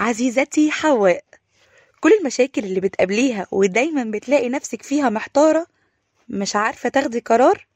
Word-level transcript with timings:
عزيزتي 0.00 0.70
حواء. 0.70 1.24
كل 2.00 2.12
المشاكل 2.20 2.64
اللي 2.64 2.80
بتقابليها 2.80 3.46
ودايما 3.52 4.04
بتلاقي 4.04 4.48
نفسك 4.48 4.82
فيها 4.82 5.08
محتارة 5.10 5.66
مش 6.28 6.56
عارفة 6.56 6.88
تاخدي 6.88 7.20
قرار 7.20 7.66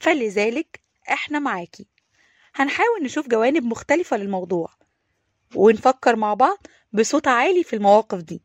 فلذلك 0.00 0.80
إحنا 1.10 1.38
معاكي. 1.38 1.86
هنحاول 2.54 3.02
نشوف 3.02 3.28
جوانب 3.28 3.64
مختلفة 3.64 4.16
للموضوع 4.16 4.70
ونفكر 5.54 6.16
مع 6.16 6.34
بعض 6.34 6.66
بصوت 6.92 7.28
عالي 7.28 7.64
في 7.64 7.76
المواقف 7.76 8.18
دي 8.18 8.42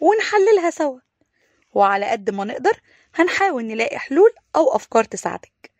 ونحللها 0.00 0.70
سوا. 0.70 1.00
وعلى 1.74 2.06
قد 2.06 2.30
ما 2.30 2.44
نقدر 2.44 2.80
هنحاول 3.14 3.64
نلاقي 3.64 3.98
حلول 3.98 4.30
أو 4.56 4.76
أفكار 4.76 5.04
تساعدك. 5.04 5.70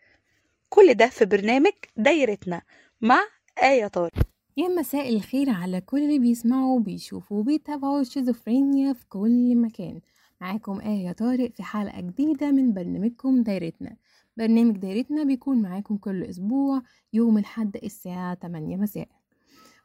كل 0.69 0.93
ده 0.93 1.07
في 1.07 1.25
برنامج 1.25 1.73
دايرتنا 1.95 2.61
مع 3.01 3.23
آية 3.63 3.87
طارق. 3.87 4.13
يا 4.57 4.67
مساء 4.67 5.15
الخير 5.15 5.49
على 5.49 5.81
كل 5.81 5.97
اللي 6.03 6.19
بيسمعوا 6.19 6.75
وبيشوفوا 6.75 7.39
وبيتابعوا 7.39 8.01
الشيزوفرينيا 8.01 8.93
في 8.93 9.05
كل 9.09 9.55
مكان. 9.55 10.01
معاكم 10.41 10.79
آية 10.79 11.11
طارق 11.11 11.51
في 11.51 11.63
حلقة 11.63 12.01
جديدة 12.01 12.51
من 12.51 12.73
برنامجكم 12.73 13.43
دايرتنا. 13.43 13.95
برنامج 14.37 14.77
دايرتنا 14.77 15.23
بيكون 15.23 15.61
معاكم 15.61 15.97
كل 15.97 16.23
أسبوع 16.23 16.81
يوم 17.13 17.37
الحد 17.37 17.77
الساعة 17.83 18.35
8 18.35 18.77
مساء. 18.77 19.07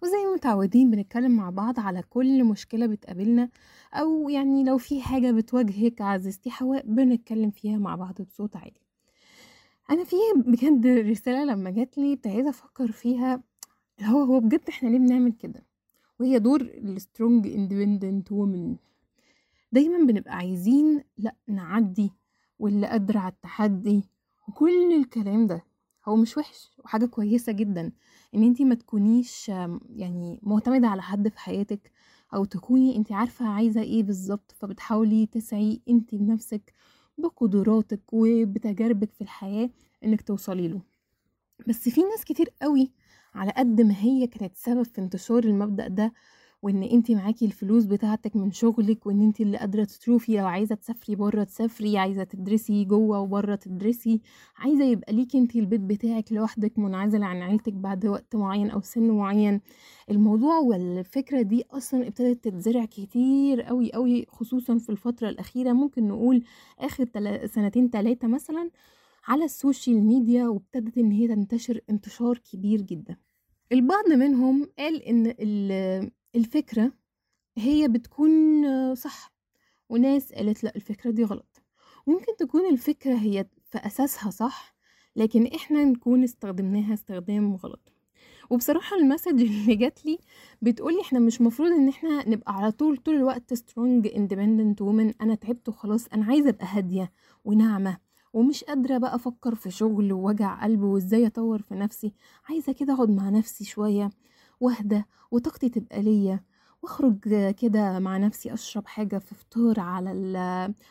وزي 0.03 0.17
ما 0.27 0.35
متعودين 0.35 0.91
بنتكلم 0.91 1.31
مع 1.37 1.51
بعض 1.51 1.81
على 1.81 2.03
كل 2.03 2.45
مشكلة 2.45 2.87
بتقابلنا 2.87 3.49
أو 3.95 4.29
يعني 4.29 4.65
لو 4.65 4.79
في 4.79 5.01
حاجة 5.03 5.31
بتواجهك 5.31 6.01
عزيزتي 6.01 6.51
حواء 6.51 6.87
بنتكلم 6.87 7.51
فيها 7.51 7.79
مع 7.79 7.95
بعض 7.97 8.23
بصوت 8.23 8.57
عالي. 8.57 8.81
أنا 9.91 10.05
في 10.05 10.17
بجد 10.37 10.87
رسالة 10.87 11.45
لما 11.45 11.71
جات 11.71 11.99
لي 11.99 12.13
ابتديت 12.13 12.47
أفكر 12.47 12.93
فيها 12.93 13.43
هو 14.01 14.19
هو 14.23 14.41
بجد 14.41 14.61
إحنا 14.69 14.89
ليه 14.89 14.99
بنعمل 14.99 15.33
كده؟ 15.33 15.63
وهي 16.21 16.39
دور 16.39 16.61
ال 16.61 16.73
strong 16.73 17.47
independent 17.47 18.33
woman 18.33 18.77
دايما 19.73 20.07
بنبقى 20.07 20.37
عايزين 20.37 21.03
لأ 21.19 21.35
نعدي 21.49 22.11
واللي 22.59 22.87
قادرة 22.87 23.19
على 23.19 23.33
التحدي 23.33 24.03
وكل 24.49 24.93
الكلام 25.01 25.47
ده. 25.47 25.65
هو 26.09 26.17
مش 26.17 26.37
وحش 26.39 26.71
وحاجة 26.85 27.07
كويسة 27.07 27.53
جدا 27.53 27.93
إن 28.35 28.43
انتي 28.43 28.65
ما 28.65 28.75
تكونيش 28.75 29.49
يعني 29.89 30.41
معتمدة 30.43 30.89
على 30.89 31.03
حد 31.03 31.29
في 31.29 31.39
حياتك 31.39 31.93
أو 32.35 32.45
تكوني 32.45 32.97
انتي 32.97 33.15
عارفة 33.15 33.47
عايزة 33.49 33.81
إيه 33.83 34.03
بالظبط 34.03 34.53
فبتحاولي 34.59 35.27
تسعي 35.27 35.81
انتي 35.89 36.19
بنفسك 36.19 36.73
بقدراتك 37.19 38.01
وبتجاربك 38.13 39.13
في 39.13 39.21
الحياة 39.21 39.71
إنك 40.05 40.23
توصلي 40.23 40.69
له. 40.69 40.81
بس 41.69 41.89
في 41.89 42.01
ناس 42.03 42.25
كتير 42.25 42.49
قوي 42.63 42.91
على 43.35 43.53
قد 43.57 43.81
ما 43.81 43.95
هي 43.99 44.27
كانت 44.27 44.57
سبب 44.57 44.83
في 44.83 45.01
انتشار 45.01 45.45
المبدأ 45.45 45.89
ده 45.89 46.13
وإن 46.63 46.83
انتي 46.83 47.15
معاكي 47.15 47.45
الفلوس 47.45 47.85
بتاعتك 47.85 48.37
من 48.37 48.53
شغلك 48.53 49.07
وإن 49.07 49.23
انتي 49.23 49.43
اللي 49.43 49.59
قادرة 49.59 49.85
تصرفي 49.85 50.37
لو 50.37 50.47
عايزة 50.47 50.75
تسافري 50.75 51.17
بره 51.17 51.45
تسافري 51.45 51.99
عايزة 51.99 52.25
تدرسي 52.25 52.85
جوه 52.85 53.21
وبره 53.21 53.55
تدرسي. 53.55 54.21
عايزة 54.57 54.85
يبقى 54.85 55.13
ليكي 55.13 55.39
انتي 55.39 55.59
البيت 55.61 55.81
بتاعك 55.81 56.33
لوحدك 56.33 56.79
منعزلة 56.79 57.27
عن 57.27 57.43
عيلتك 57.43 57.73
بعد 57.73 58.07
وقت 58.07 58.37
معين 58.37 58.71
أو 58.71 58.81
سن 58.81 59.11
معين. 59.11 59.61
الموضوع 60.11 60.59
والفكرة 60.59 61.43
دي 61.43 61.65
أصلا 61.71 62.07
ابتدت 62.09 62.45
تتزرع 62.45 62.85
كتير 62.85 63.63
قوي 63.63 63.93
قوي 63.93 64.27
خصوصا 64.29 64.79
في 64.79 64.91
الفترة 64.91 65.29
الأخيرة 65.29 65.73
ممكن 65.73 66.09
نقول 66.09 66.43
آخر 66.79 67.07
سنتين 67.47 67.91
تلاتة 67.91 68.29
مثلا. 68.29 68.71
على 69.27 69.45
ال 69.45 69.53
social 69.53 70.03
media 70.03 70.47
وابتدت 70.49 70.99
إن 70.99 71.11
هي 71.13 71.29
تنتشر 71.29 71.81
انتشار 71.91 72.39
كبير 72.39 72.81
جدا. 72.83 73.17
البعض 73.73 74.09
منهم 74.09 74.69
قال 74.79 75.03
إن 75.03 75.35
ال- 75.41 76.11
الفكرة 76.35 76.93
هي 77.59 77.89
بتكون 77.89 78.31
صح 78.95 79.33
وناس 79.89 80.33
قالت 80.33 80.65
لأ 80.65 80.73
الفكرة 80.77 81.11
دي 81.11 81.25
غلط. 81.25 81.63
ممكن 82.07 82.37
تكون 82.39 82.67
الفكرة 82.73 83.15
هي 83.15 83.47
في 83.65 83.79
أساسها 83.79 84.31
صح 84.31 84.75
لكن 85.17 85.47
إحنا 85.47 85.85
نكون 85.85 86.23
استخدمناها 86.25 86.95
استخدام 86.95 87.55
غلط. 87.57 87.93
وبصراحة 88.51 88.97
ال 88.97 89.02
message 89.02 89.41
اللي 89.43 89.75
جات 89.77 90.07
لي 90.07 90.19
بتقولي 90.63 91.01
إحنا 91.01 91.19
مش 91.19 91.41
مفروض 91.41 91.73
إن 91.73 91.89
إحنا 91.89 92.29
نبقى 92.29 92.55
على 92.57 92.73
طول 92.73 92.97
طول 92.97 93.15
الوقت 93.15 93.55
strong 93.55 94.07
independent 94.17 94.83
woman 94.83 95.13
أنا 95.21 95.35
تعبت 95.35 95.69
وخلاص 95.69 96.07
أنا 96.13 96.25
عايزة 96.27 96.49
أبقى 96.49 96.67
هادية 96.67 97.13
وناعمة. 97.45 97.99
ومش 98.33 98.65
قادرة 98.65 98.99
بقى 98.99 99.15
أفكر 99.15 99.55
في 99.55 99.71
شغل 99.71 100.13
ووجع 100.13 100.63
قلب 100.65 100.83
وإزاي 100.83 101.27
أطور 101.27 101.63
في 101.63 101.75
نفسي. 101.75 102.13
عايزة 102.49 102.73
كده 102.73 102.95
أقعد 102.95 103.11
مع 103.11 103.29
نفسي 103.31 103.65
شوية 103.65 104.11
وأهدى 104.61 105.03
وطاقتي 105.31 105.69
تبقى 105.69 106.03
ليا 106.03 106.41
وأخرج 106.83 107.19
كده 107.51 107.99
مع 107.99 108.17
نفسي 108.19 108.53
أشرب 108.53 108.87
حاجة 108.87 109.19
في 109.19 109.35
فطار 109.35 109.81
على 109.81 110.11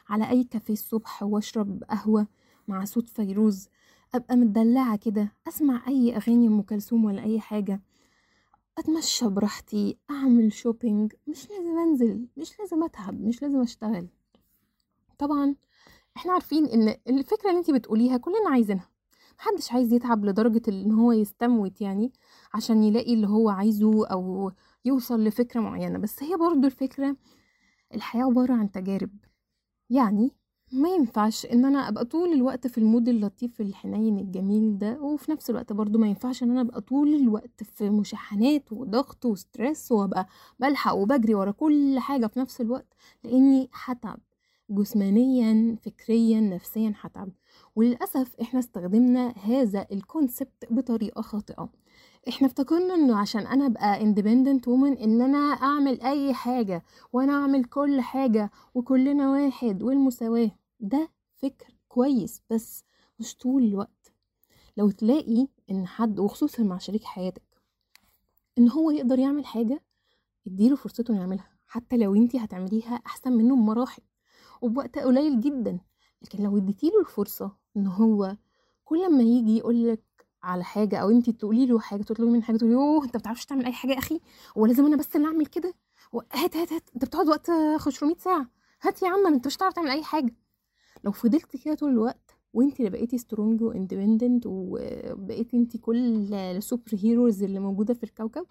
على 0.09 0.29
أي 0.29 0.43
كافيه 0.43 0.73
الصبح 0.73 1.23
وأشرب 1.23 1.83
قهوة 1.83 2.27
مع 2.67 2.85
صوت 2.85 3.09
فيروز. 3.09 3.67
أبقى 4.15 4.35
متدلعة 4.35 4.97
كده 4.97 5.31
أسمع 5.47 5.87
أي 5.87 6.15
أغاني 6.17 6.47
أم 6.47 6.61
كلثوم 6.61 7.05
ولا 7.05 7.23
أي 7.23 7.39
حاجة. 7.39 7.81
أتمشى 8.77 9.27
براحتي 9.29 9.97
أعمل 10.11 10.53
شوبينج 10.53 11.13
مش 11.27 11.49
لازم 11.49 11.77
أنزل 11.77 12.27
مش 12.37 12.59
لازم 12.59 12.83
أتعب 12.83 13.21
مش 13.21 13.41
لازم 13.41 13.61
أشتغل. 13.61 14.07
طبعا 15.17 15.55
إحنا 16.17 16.33
عارفين 16.33 16.65
إن 16.65 16.95
الفكرة 17.07 17.49
اللي 17.49 17.59
انتي 17.59 17.73
بتقوليها 17.73 18.17
كلنا 18.17 18.49
عايزينها. 18.49 18.87
محدش 19.39 19.71
عايز 19.71 19.93
يتعب 19.93 20.25
لدرجة 20.25 20.61
إن 20.67 20.91
هو 20.91 21.11
يستموت 21.11 21.81
يعني 21.81 22.11
عشان 22.53 22.83
يلاقي 22.83 23.13
اللي 23.13 23.27
هو 23.27 23.49
عايزه 23.49 24.07
أو 24.07 24.51
يوصل 24.85 25.23
لفكرة 25.23 25.59
معينة. 25.59 25.99
بس 25.99 26.23
هي 26.23 26.35
برضو 26.37 26.67
الفكرة 26.67 27.15
الحياة 27.93 28.23
عبارة 28.23 28.53
عن 28.53 28.71
تجارب. 28.71 29.09
يعني 29.89 30.31
ما 30.71 30.89
ينفعش 30.89 31.45
إن 31.45 31.65
أنا 31.65 31.87
أبقى 31.89 32.05
طول 32.05 32.33
الوقت 32.33 32.67
في 32.67 32.77
ال 32.77 32.83
mood 32.83 33.09
اللطيف 33.09 33.61
الحنين 33.61 34.19
الجميل 34.19 34.77
ده 34.77 34.99
وفي 35.01 35.31
نفس 35.31 35.49
الوقت 35.49 35.73
برضو 35.73 35.99
ما 35.99 36.07
ينفعش 36.07 36.43
إن 36.43 36.51
أنا 36.51 36.61
أبقى 36.61 36.81
طول 36.81 37.13
الوقت 37.13 37.63
في 37.63 37.89
مشاحنات 37.89 38.71
وضغط 38.71 39.25
و 39.25 39.34
stress 39.34 39.91
وأبقى 39.91 40.27
بلحق 40.59 40.93
وبجري 40.95 41.35
ورا 41.35 41.51
كل 41.51 41.99
حاجة 41.99 42.27
في 42.27 42.39
نفس 42.39 42.61
الوقت 42.61 42.87
لإني 43.23 43.69
هتعب. 43.73 44.19
جسمانيا 44.71 45.75
فكريا 45.81 46.39
نفسيا 46.41 46.93
هتعب 47.01 47.29
وللأسف 47.75 48.35
إحنا 48.41 48.59
استخدمنا 48.59 49.29
هذا 49.37 49.87
الكونسبت 49.91 50.67
بطريقة 50.71 51.21
خاطئة. 51.21 51.69
إحنا 52.27 52.47
افتكرنا 52.47 52.93
إنه 52.95 53.17
عشان 53.17 53.47
أنا 53.47 53.65
أبقى 53.65 53.99
independent 53.99 54.61
woman 54.65 55.01
ان 55.03 55.21
أنا 55.21 55.37
أعمل 55.37 56.01
أي 56.01 56.33
حاجة 56.33 56.83
وأنا 57.13 57.33
أعمل 57.33 57.63
كل 57.63 58.01
حاجة 58.01 58.51
وكلنا 58.75 59.31
واحد 59.31 59.83
والمساواة. 59.83 60.51
ده 60.79 61.09
فكر 61.35 61.73
كويس 61.87 62.41
بس 62.49 62.83
مش 63.19 63.35
طول 63.35 63.63
الوقت. 63.63 64.13
لو 64.77 64.89
تلاقي 64.91 65.47
إن 65.71 65.87
حد 65.87 66.19
وخصوصا 66.19 66.63
مع 66.63 66.77
شريك 66.77 67.03
حياتك 67.03 67.43
إن 68.57 68.69
هو 68.69 68.91
يقدر 68.91 69.19
يعمل 69.19 69.45
حاجة 69.45 69.83
اديله 70.47 70.75
فرصته 70.75 71.15
يعملها. 71.15 71.49
حتى 71.67 71.97
لو 71.97 72.15
أنتي 72.15 72.39
هتعمليها 72.39 72.93
أحسن 73.05 73.31
منه 73.33 73.55
بمراحل. 73.55 74.01
وبوقت 74.61 74.97
قليل 74.99 75.41
جدا. 75.41 75.79
لكن 76.21 76.43
لو 76.43 76.57
اديتيله 76.57 76.99
الفرصة 76.99 77.51
إن 77.77 77.87
هو 77.87 78.37
كل 78.85 79.11
ما 79.17 79.23
يجي 79.23 79.57
يقولك 79.57 80.03
على 80.43 80.63
حاجة 80.63 80.97
أو 80.97 81.09
انتي 81.09 81.31
تقولي 81.31 81.65
له 81.65 81.79
حاجة 81.79 82.01
تطلبي 82.03 82.31
منه 82.31 82.41
حاجة 82.41 82.57
تقولي 82.57 82.73
يوه 82.73 83.03
أنت 83.05 83.17
بتعرفش 83.17 83.45
تعمل 83.45 83.65
أي 83.65 83.71
حاجة 83.73 83.91
يا 83.91 83.97
أخي؟ 83.97 84.19
هو 84.57 84.65
لازم 84.65 84.85
أنا 84.85 84.95
بس 84.95 85.15
اللي 85.15 85.27
أعمل 85.27 85.45
كده؟ 85.45 85.73
هات 86.33 86.57
هات 86.57 86.73
هات 86.73 86.89
أنت 86.95 87.05
بتقعد 87.05 87.27
وقت 87.27 87.51
500 87.77 88.15
ساعة. 88.17 88.49
هات 88.81 89.01
يا 89.01 89.09
عم 89.09 89.27
أنت 89.27 89.47
مش 89.47 89.57
هتعرف 89.57 89.73
تعمل 89.73 89.89
أي 89.89 90.03
حاجة. 90.03 90.35
لو 91.03 91.11
فضلتي 91.11 91.57
كده 91.57 91.73
طول 91.75 91.89
الوقت 91.89 92.35
وانتي 92.53 92.79
اللي 92.79 92.89
بقيتي 92.89 93.17
strong 93.17 93.61
و 93.61 93.68
independent 93.68 94.43
وبقيتي 94.45 95.57
انتي 95.57 95.77
كل 95.77 96.33
ال 96.33 96.43
super 96.43 96.91
heroes 96.93 97.43
اللي 97.43 97.59
موجودة 97.59 97.93
في 97.93 98.03
الكوكب 98.03 98.45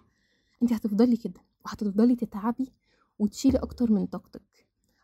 انتي 0.61 0.75
هتفضلي 0.75 1.17
كده 1.17 1.41
وهتفضلي 1.65 2.15
تتعبي 2.15 2.73
وتشيلي 3.19 3.57
أكتر 3.57 3.91
من 3.91 4.05
طاقتك. 4.05 4.41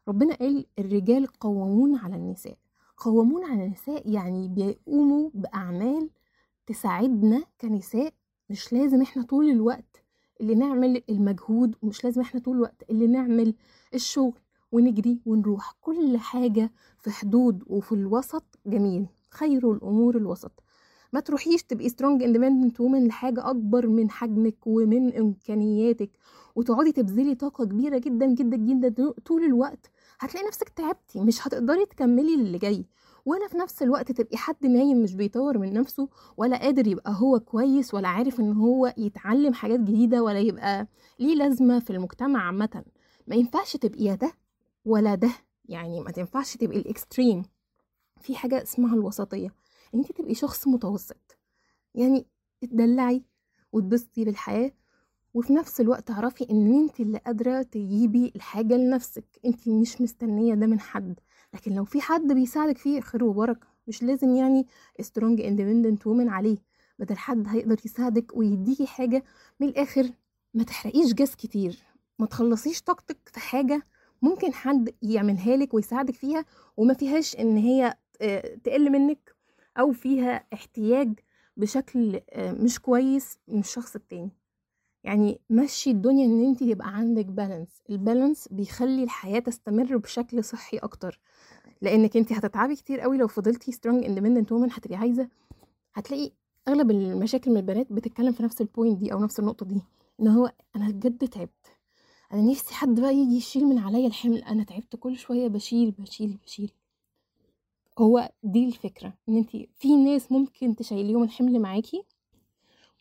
ربنا 0.07 0.35
قال 0.35 0.65
الرجال 0.79 1.27
قوامون 1.27 1.95
على 1.95 2.15
النساء. 2.15 2.57
قوامون 2.97 3.43
على 3.45 3.65
النساء 3.65 4.09
يعني 4.09 4.47
بيقوموا 4.47 5.29
بأعمال 5.33 6.09
تساعدنا 6.67 7.43
كنساء 7.61 8.13
مش 8.49 8.73
لازم 8.73 9.01
إحنا 9.01 9.23
طول 9.23 9.49
الوقت 9.49 10.03
اللي 10.41 10.55
نعمل 10.55 11.03
المجهود 11.09 11.75
ومش 11.81 12.03
لازم 12.03 12.21
إحنا 12.21 12.39
طول 12.39 12.55
الوقت 12.55 12.83
اللي 12.89 13.07
نعمل 13.07 13.53
الشغل 13.93 14.39
ونجري 14.71 15.19
ونروح. 15.25 15.75
كل 15.81 16.17
حاجة 16.17 16.71
في 16.99 17.11
حدود 17.11 17.63
وفي 17.67 17.91
الوسط 17.91 18.59
جميل 18.65 19.05
خير 19.29 19.71
الأمور 19.71 20.17
الوسط. 20.17 20.63
ما 21.13 21.19
تروحيش 21.19 21.63
تبقي 21.63 21.89
strong 21.89 22.23
independent 22.23 22.79
woman 22.81 23.07
لحاجة 23.07 23.49
أكبر 23.49 23.87
من 23.87 24.09
حجمك 24.09 24.67
ومن 24.67 25.13
إمكانياتك 25.15 26.09
وتقعدي 26.55 26.91
تبذلي 26.91 27.35
طاقة 27.35 27.65
كبيرة 27.65 27.97
جدا 27.97 28.25
جدا 28.25 28.57
جدا 28.57 29.11
طول 29.25 29.43
الوقت 29.43 29.89
هتلاقي 30.19 30.47
نفسك 30.47 30.69
تعبتي 30.69 31.21
مش 31.21 31.47
هتقدري 31.47 31.85
تكملي 31.85 32.35
اللي 32.35 32.57
جاي. 32.57 32.85
ولا 33.25 33.47
في 33.47 33.57
نفس 33.57 33.83
الوقت 33.83 34.11
تبقي 34.11 34.37
حد 34.37 34.65
نايم 34.65 35.03
مش 35.03 35.15
بيطور 35.15 35.57
من 35.57 35.73
نفسه 35.73 36.09
ولا 36.37 36.57
قادر 36.57 36.87
يبقى 36.87 37.13
هو 37.15 37.39
كويس 37.39 37.93
ولا 37.93 38.07
عارف 38.07 38.39
إن 38.39 38.53
هو 38.53 38.93
يتعلم 38.97 39.53
حاجات 39.53 39.79
جديدة 39.79 40.23
ولا 40.23 40.39
يبقى 40.39 40.87
ليه 41.19 41.35
لازمة 41.35 41.79
في 41.79 41.89
المجتمع 41.89 42.47
عامة. 42.47 42.83
ما 43.27 43.35
ينفعش 43.35 43.75
تبقي 43.77 44.03
يا 44.03 44.15
ده 44.15 44.31
ولا 44.85 45.15
ده 45.15 45.31
يعني 45.65 45.99
ما 46.01 46.11
تنفعش 46.11 46.57
تبقي 46.57 46.77
ال 46.77 46.84
extreme. 46.84 47.43
في 48.21 48.35
حاجة 48.35 48.63
اسمها 48.63 48.95
الوسطية 48.95 49.53
إن 49.93 49.99
انت 49.99 50.11
تبقي 50.11 50.33
شخص 50.35 50.67
متوسط. 50.67 51.37
يعني 51.95 52.25
تدلعي 52.61 53.23
وتبسطي 53.71 54.25
بالحياة 54.25 54.71
وفي 55.33 55.53
نفس 55.53 55.81
الوقت 55.81 56.07
تعرفي 56.07 56.49
ان 56.51 56.73
انت 56.73 56.99
اللي 56.99 57.17
قادرة 57.17 57.61
تجيبي 57.61 58.31
الحاجة 58.35 58.73
لنفسك. 58.77 59.25
انت 59.45 59.67
مش 59.67 60.01
مستنية 60.01 60.53
ده 60.53 60.67
من 60.67 60.79
حد. 60.79 61.19
لكن 61.53 61.75
لو 61.75 61.85
في 61.85 62.01
حد 62.01 62.27
بيساعدك 62.33 62.77
فيه 62.77 63.01
خير 63.01 63.23
وبركة. 63.23 63.67
مش 63.87 64.03
لازم 64.03 64.35
يعني 64.35 64.67
strong 65.01 65.41
independent 65.41 66.07
woman 66.07 66.29
عليه. 66.29 66.57
بدل 66.99 67.17
حد 67.17 67.47
هيقدر 67.47 67.77
يساعدك 67.85 68.37
ويديكي 68.37 68.87
حاجة 68.87 69.23
من 69.59 69.67
الآخر 69.67 70.09
ما 70.53 70.63
تحرقيش 70.63 71.13
جاز 71.13 71.35
كتير. 71.35 71.79
ما 72.19 72.25
تخلصيش 72.25 72.81
طاقتك 72.81 73.17
في 73.33 73.39
حاجة 73.39 73.81
ممكن 74.21 74.53
حد 74.53 74.93
يعملها 75.01 75.55
لك 75.57 75.73
ويساعدك 75.73 76.15
فيها 76.15 76.45
وما 76.77 76.93
فيهاش 76.93 77.35
إن 77.35 77.57
هي 77.57 77.97
تقل 78.63 78.89
منك 78.91 79.35
أو 79.79 79.91
فيها 79.91 80.43
احتياج 80.53 81.13
بشكل 81.57 82.21
آه، 82.29 82.51
مش 82.51 82.79
كويس 82.79 83.39
من 83.47 83.59
الشخص 83.59 83.95
التاني. 83.95 84.31
يعني 85.03 85.39
مشي 85.49 85.91
الدنيا 85.91 86.25
إن 86.25 86.45
انت 86.45 86.61
يبقى 86.61 86.87
عندك 86.97 87.25
balance 87.25 87.69
ال 87.89 87.96
balance 87.96 88.47
بيخلي 88.47 89.03
الحياة 89.03 89.39
تستمر 89.39 89.97
بشكل 89.97 90.43
صحي 90.43 90.77
أكتر. 90.77 91.19
لأنك 91.81 92.17
انت 92.17 92.33
هتتعبي 92.33 92.75
كتير 92.75 92.99
قوي 92.99 93.17
لو 93.17 93.27
فضلتي 93.27 93.71
strong 93.71 94.03
independent 94.05 94.51
woman 94.51 94.71
هتبقي 94.71 94.95
عايزة 94.95 95.29
هتلاقي 95.93 96.31
أغلب 96.67 96.91
المشاكل 96.91 97.51
من 97.51 97.57
البنات 97.57 97.93
بتتكلم 97.93 98.31
في 98.31 98.43
نفس 98.43 98.61
ال 98.61 98.67
point 98.67 98.97
دي 98.99 99.13
أو 99.13 99.19
نفس 99.19 99.39
النقطة 99.39 99.65
دي 99.65 99.81
إن 100.21 100.27
هو 100.27 100.51
أنا 100.75 100.89
بجد 100.89 101.27
تعبت. 101.29 101.51
أنا 102.33 102.41
نفسي 102.41 102.73
حد 102.73 102.99
بقى 102.99 103.15
يجي 103.15 103.35
يشيل 103.37 103.65
من 103.65 103.77
عليا 103.77 104.07
الحمل. 104.07 104.43
أنا 104.43 104.63
تعبت 104.63 104.95
كل 104.95 105.17
شوية 105.17 105.47
بشيل 105.47 105.91
بشيل 105.91 106.37
بشيل. 106.45 106.71
هو 107.99 108.31
دي 108.43 108.65
الفكرة 108.67 109.13
إن 109.29 109.37
انت 109.37 109.49
في 109.77 109.95
ناس 109.95 110.31
ممكن 110.31 110.75
تشيليهم 110.75 111.23
الحمل 111.23 111.59
معاكي 111.59 112.03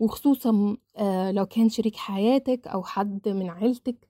وخصوصا 0.01 0.77
آه، 0.97 1.31
لو 1.33 1.47
كان 1.47 1.69
شريك 1.69 1.97
حياتك 1.97 2.67
أو 2.69 2.83
حد 2.83 3.29
من 3.29 3.51
عيلتك 3.51 4.09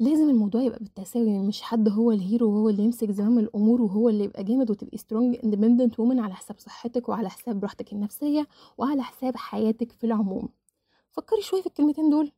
لازم 0.00 0.30
الموضوع 0.30 0.62
يبقى 0.62 0.78
بالتساوي 0.78 1.26
يعني 1.30 1.46
مش 1.46 1.62
حد 1.62 1.88
هو 1.88 2.10
ال 2.12 2.20
hero 2.20 2.50
وهو 2.50 2.68
اللي 2.68 2.82
يمسك 2.82 3.10
زمام 3.10 3.38
الأمور 3.38 3.82
وهو 3.82 4.08
اللي 4.08 4.24
يبقى 4.24 4.44
جامد 4.44 4.70
وتبقي 4.70 4.98
strong 4.98 5.38
independent 5.44 6.00
woman 6.00 6.20
على 6.20 6.34
حساب 6.34 6.58
صحتك 6.58 7.08
وعلى 7.08 7.30
حساب 7.30 7.62
راحتك 7.62 7.92
النفسية 7.92 8.46
وعلى 8.78 9.02
حساب 9.02 9.36
حياتك 9.36 9.92
في 9.92 10.04
العموم. 10.04 10.48
فكري 11.10 11.42
شوية 11.42 11.60
في 11.60 11.66
الكلمتين 11.66 12.10
دول 12.10 12.32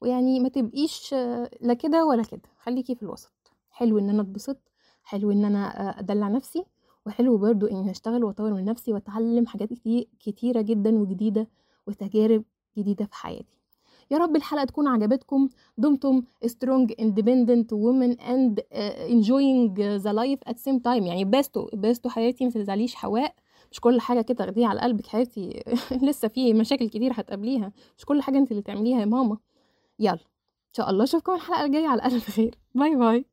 ويعني 0.00 0.40
ما 0.40 0.48
تبقيش 0.48 1.14
آه، 1.14 1.50
لا 1.60 1.74
كده 1.74 2.04
ولا 2.06 2.22
كده. 2.22 2.40
خليكي 2.58 2.94
في 2.94 3.02
الوسط. 3.02 3.32
حلو 3.70 3.98
إن 3.98 4.10
أنا 4.10 4.22
اتبسط 4.22 4.58
حلو 5.02 5.30
إن 5.30 5.44
أنا 5.44 5.88
آه، 5.88 6.00
أدلع 6.00 6.28
نفسي 6.28 6.64
وحلو 7.06 7.38
برضو 7.38 7.66
إني 7.66 7.90
اشتغل 7.90 8.24
وأطور 8.24 8.54
من 8.54 8.64
نفسي 8.64 8.92
وأتعلم 8.92 9.46
حاجات 9.46 9.72
كتير 9.72 10.08
كتيرة 10.20 10.60
جدا 10.60 10.98
وجديدة 10.98 11.48
وتجارب 11.88 12.44
جديدة 12.78 13.04
في 13.04 13.14
حياتي. 13.14 13.58
يا 14.10 14.18
رب 14.18 14.36
الحلقة 14.36 14.64
تكون 14.64 14.88
عجبتكم. 14.88 15.48
دمتم 15.78 16.22
strong 16.46 16.88
independent 17.00 17.68
women 17.72 18.16
and 18.20 18.60
uh, 18.60 19.12
enjoying 19.14 19.74
the 20.04 20.12
life 20.12 20.52
at 20.52 20.56
same 20.58 20.80
time. 20.80 21.02
يعني 21.02 21.24
بستو 21.24 21.68
بستو 21.74 22.08
حياتي 22.08 22.44
ما 22.44 22.50
تزعليش 22.50 22.94
حواء. 22.94 23.34
مش 23.72 23.80
كل 23.80 24.00
حاجة 24.00 24.20
كده 24.20 24.38
تاخديها 24.38 24.68
على 24.68 24.80
قلبك 24.80 25.06
حياتي. 25.06 25.62
لسه 26.06 26.28
في 26.28 26.54
مشاكل 26.54 26.88
كتير 26.88 27.12
هتقابليها. 27.14 27.72
مش 27.98 28.04
كل 28.04 28.22
حاجة 28.22 28.38
انت 28.38 28.50
اللي 28.50 28.62
تعمليها 28.62 29.00
يا 29.00 29.04
ماما. 29.04 29.38
يلا. 29.98 30.12
إن 30.68 30.74
شاء 30.74 30.90
الله 30.90 31.04
أشوفكم 31.04 31.34
الحلقة 31.34 31.64
الجاية 31.64 31.86
على 31.88 32.04
ألف 32.04 32.30
خير. 32.30 32.54
باي 32.74 32.96
باي. 32.96 33.24